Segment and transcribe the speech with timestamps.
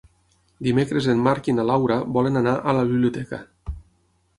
[0.67, 3.45] Dimecres en Marc i na Laura volen anar a la biblioteca.